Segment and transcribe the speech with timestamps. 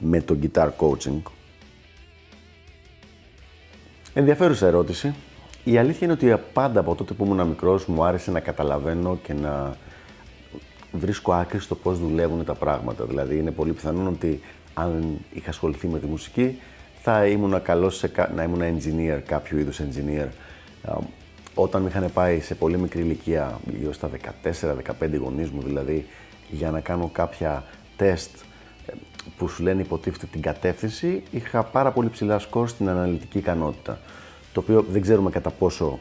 [0.00, 1.22] με το guitar coaching.
[4.14, 5.14] Ενδιαφέρουσα ερώτηση.
[5.64, 9.34] Η αλήθεια είναι ότι πάντα από τότε που ήμουν μικρός μου άρεσε να καταλαβαίνω και
[9.34, 9.76] να
[10.92, 13.04] βρίσκω άκρη στο πώς δουλεύουν τα πράγματα.
[13.04, 14.40] Δηλαδή είναι πολύ πιθανό ότι
[14.74, 16.58] αν είχα ασχοληθεί με τη μουσική
[17.02, 20.28] θα ήμουν καλός να ήμουν engineer, κάποιο είδους engineer.
[21.54, 24.10] Όταν με είχαν πάει σε πολύ μικρή ηλικία, γύρω στα
[24.42, 26.06] 14-15 γονείς μου δηλαδή,
[26.50, 27.64] για να κάνω κάποια
[27.96, 28.30] τεστ
[29.36, 33.98] που σου λένε υποτίθεται την κατεύθυνση, είχα πάρα πολύ ψηλά σκορ στην αναλυτική ικανότητα.
[34.52, 35.98] Το οποίο δεν ξέρουμε κατά πόσο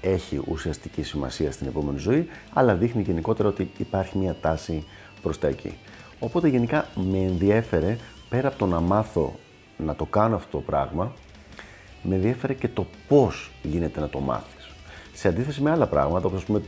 [0.00, 4.84] έχει ουσιαστική σημασία στην επόμενη ζωή, αλλά δείχνει γενικότερα ότι υπάρχει μια τάση
[5.22, 5.78] προς τα εκεί.
[6.18, 7.96] Οπότε γενικά με ενδιέφερε,
[8.28, 9.38] πέρα από το να μάθω
[9.76, 11.12] να το κάνω αυτό το πράγμα,
[12.02, 14.70] με ενδιέφερε και το πώς γίνεται να το μάθεις.
[15.14, 16.62] Σε αντίθεση με άλλα πράγματα, όπως πούμε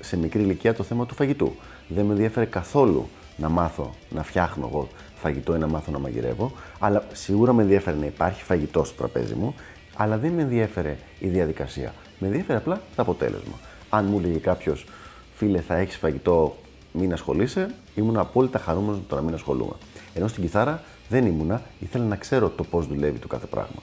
[0.00, 1.54] σε μικρή ηλικία το θέμα του φαγητού.
[1.88, 3.08] Δεν με ενδιέφερε καθόλου
[3.40, 7.96] να μάθω να φτιάχνω εγώ φαγητό ή να μάθω να μαγειρεύω, αλλά σίγουρα με ενδιαφέρει
[7.96, 9.54] να υπάρχει φαγητός στο τραπέζι μου,
[9.96, 11.94] αλλά δεν με ενδιαφέρε η διαδικασία.
[12.18, 13.58] Με ενδιαφέρει απλά το αποτέλεσμα.
[13.88, 14.86] Αν μου έλεγε κάποιος,
[15.34, 16.56] φίλε, θα έχεις φαγητό,
[16.92, 19.74] μην ασχολείσαι, ήμουν απόλυτα χαρούμενος το να μην ασχολούμαι.
[20.14, 23.82] Ενώ στην κιθάρα δεν ήμουνα, ήθελα να ξέρω το πώς δουλεύει το κάθε πράγμα.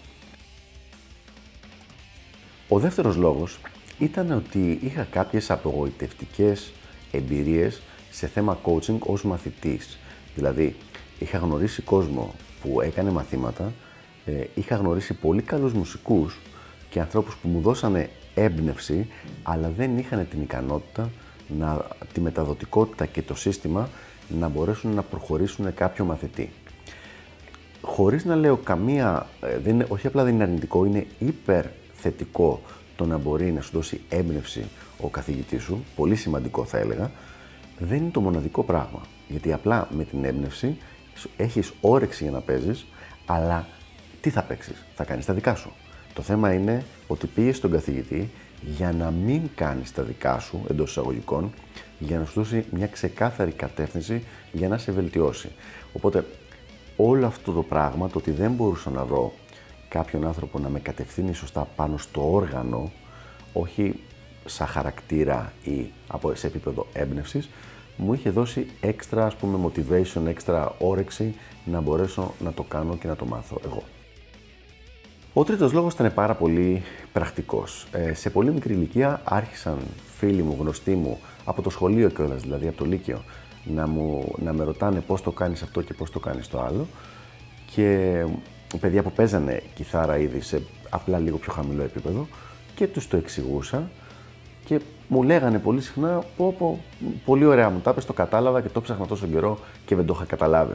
[2.69, 3.59] Ο δεύτερος λόγος
[3.99, 6.71] ήταν ότι είχα κάποιες απογοητευτικές
[7.11, 9.97] εμπειρίες σε θέμα coaching ως μαθητής.
[10.35, 10.75] Δηλαδή,
[11.19, 13.73] είχα γνωρίσει κόσμο που έκανε μαθήματα,
[14.25, 16.39] ε, είχα γνωρίσει πολύ καλούς μουσικούς
[16.89, 19.07] και ανθρώπους που μου δώσανε έμπνευση,
[19.43, 21.09] αλλά δεν είχαν την ικανότητα,
[21.57, 23.89] να, τη μεταδοτικότητα και το σύστημα
[24.29, 26.49] να μπορέσουν να προχωρήσουν κάποιο μαθητή.
[27.81, 32.61] Χωρίς να λέω καμία, ε, δεν όχι απλά δεν είναι αρνητικό, είναι υπερθετικό
[32.95, 34.63] το να μπορεί να σου δώσει έμπνευση
[35.01, 37.11] ο καθηγητής σου, πολύ σημαντικό θα έλεγα,
[37.79, 39.01] δεν είναι το μοναδικό πράγμα.
[39.27, 40.77] Γιατί απλά με την έμπνευση
[41.37, 42.85] έχεις όρεξη για να παίζεις,
[43.25, 43.67] αλλά
[44.21, 45.71] τι θα παίξεις, θα κάνεις τα δικά σου.
[46.13, 48.29] Το θέμα είναι ότι πήγες στον καθηγητή
[48.61, 51.51] για να μην κάνεις τα δικά σου εντός εισαγωγικών,
[51.99, 55.49] για να σου δώσει μια ξεκάθαρη κατεύθυνση για να σε βελτιώσει.
[55.93, 56.25] Οπότε,
[56.95, 59.33] όλο αυτό το πράγμα, το ότι δεν μπορούσα να βρω
[59.89, 62.91] κάποιον άνθρωπο να με κατευθύνει σωστά πάνω στο όργανο,
[63.53, 63.99] όχι
[64.47, 65.91] σαν χαρακτήρα ή
[66.33, 67.49] σε επίπεδο έμπνευσης,
[67.97, 71.35] μου είχε δώσει έξτρα ας πούμε motivation, έξτρα όρεξη
[71.65, 73.83] να μπορέσω να το κάνω και να το μάθω εγώ.
[75.33, 77.87] Ο τρίτος λόγος ήταν πάρα πολύ πρακτικός.
[77.91, 79.77] Ε, σε πολύ μικρή ηλικία άρχισαν
[80.17, 83.23] φίλοι μου, γνωστοί μου, από το σχολείο κιόλας, δηλαδή από το Λύκειο,
[83.63, 86.87] να, μου, να με ρωτάνε πώς το κάνεις αυτό και πώς το κάνεις το άλλο.
[87.75, 88.23] Και
[88.79, 92.27] παιδιά που παίζανε κιθάρα ήδη σε απλά λίγο πιο χαμηλό επίπεδο
[92.75, 93.89] και τους το εξηγούσα
[94.67, 96.79] και μου λέγανε πολύ συχνά, πω, πω,
[97.25, 100.25] πολύ ωραία μου τα το κατάλαβα και το ψάχνα τόσο καιρό και δεν το είχα
[100.25, 100.73] καταλάβει.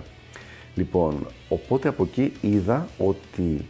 [0.74, 3.66] Λοιπόν, οπότε από εκεί είδα ότι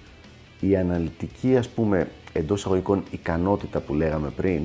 [0.61, 4.63] η αναλυτική, ας πούμε, εντός εισαγωγικών ικανότητα που λέγαμε πριν,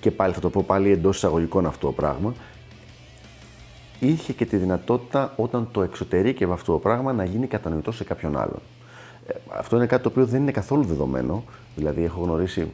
[0.00, 2.34] και πάλι θα το πω πάλι εντός εισαγωγικών αυτό το πράγμα,
[4.00, 8.36] είχε και τη δυνατότητα όταν το εξωτερήκευε αυτό το πράγμα να γίνει κατανοητό σε κάποιον
[8.36, 8.60] άλλον.
[9.26, 11.44] Ε, αυτό είναι κάτι το οποίο δεν είναι καθόλου δεδομένο.
[11.76, 12.70] Δηλαδή, έχω γνωρίσει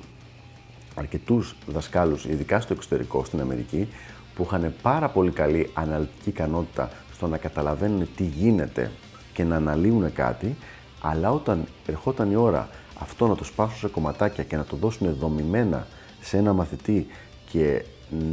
[0.94, 3.88] αρκετούς δασκάλους, ειδικά στο εξωτερικό, στην Αμερική,
[4.34, 8.90] που είχαν πάρα πολύ καλή αναλυτική ικανότητα στο να καταλαβαίνουν τι γίνεται
[9.32, 10.56] και να αναλύουν κάτι,
[11.00, 12.68] αλλά όταν ερχόταν η ώρα
[13.00, 15.86] αυτό να το σπάσουν σε κομματάκια και να το δώσουν δομημένα
[16.20, 17.06] σε ένα μαθητή
[17.50, 17.84] και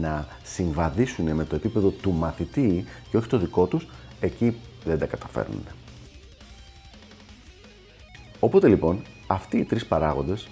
[0.01, 3.87] να συμβαδίσουν με το επίπεδο του μαθητή και όχι το δικό τους,
[4.19, 4.55] εκεί
[4.85, 5.63] δεν τα καταφέρνουν.
[8.39, 10.47] Οπότε λοιπόν, αυτοί οι τρεις παράγοντες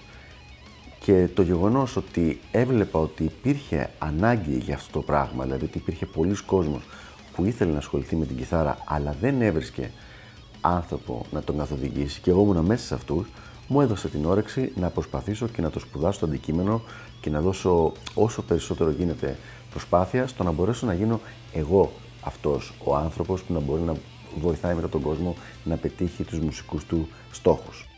[1.04, 6.06] και το γεγονός ότι έβλεπα ότι υπήρχε ανάγκη για αυτό το πράγμα, δηλαδή ότι υπήρχε
[6.06, 6.82] πολλοί κόσμος
[7.34, 9.90] που ήθελε να ασχοληθεί με την κιθάρα αλλά δεν έβρισκε
[10.60, 13.26] άνθρωπο να τον καθοδηγήσει και εγώ ήμουν μέσα σε αυτούς,
[13.68, 16.82] μου έδωσε την όρεξη να προσπαθήσω και να το σπουδάσω το αντικείμενο
[17.20, 19.38] και να δώσω όσο περισσότερο γίνεται
[19.70, 21.20] προσπάθεια στο να μπορέσω να γίνω
[21.52, 23.94] εγώ αυτός ο άνθρωπος που να μπορεί να
[24.40, 27.88] βοηθάει μετά τον κόσμο να πετύχει τους μουσικούς του στόχους.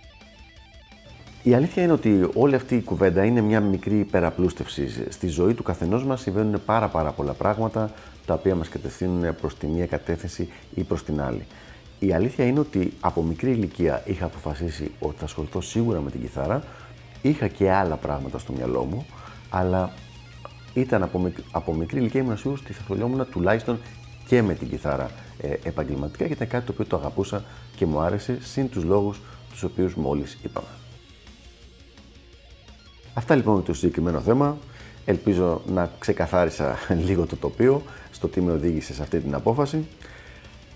[1.46, 5.12] Η αλήθεια είναι ότι όλη αυτή η κουβέντα είναι μια μικρή υπεραπλούστευση.
[5.12, 7.90] Στη ζωή του καθενός μας συμβαίνουν πάρα πάρα πολλά πράγματα
[8.26, 11.46] τα οποία μας κατευθύνουν προς τη μία κατεύθυνση ή προς την άλλη.
[11.98, 16.20] Η αλήθεια είναι ότι από μικρή ηλικία είχα αποφασίσει ότι θα ασχοληθώ σίγουρα με την
[16.20, 16.62] κιθάρα.
[17.22, 19.06] Είχα και άλλα πράγματα στο μυαλό μου,
[19.50, 19.92] αλλά
[20.74, 23.78] ήταν από, από μικρή ηλικία ήμουν σίγουρος ότι θα ασχολιόμουν τουλάχιστον
[24.26, 25.10] και με την κιθάρα
[25.40, 27.44] ε, επαγγελματικά γιατί ήταν κάτι το οποίο το αγαπούσα
[27.76, 29.20] και μου άρεσε, συν τους λόγους
[29.50, 30.66] τους οποίους μόλις είπαμε.
[33.18, 34.56] Αυτά λοιπόν με το συγκεκριμένο θέμα.
[35.04, 36.76] Ελπίζω να ξεκαθάρισα
[37.06, 39.86] λίγο το τοπίο στο τι με οδήγησε σε αυτή την απόφαση.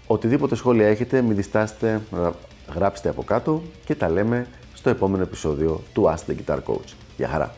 [0.06, 2.32] Οτιδήποτε σχόλια έχετε, μην διστάσετε να
[2.74, 6.94] γράψετε από κάτω και τα λέμε στο επόμενο επεισόδιο του Ask the Guitar Coach.
[7.16, 7.54] Γεια χαρά!